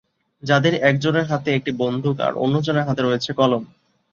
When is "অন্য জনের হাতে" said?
2.35-3.01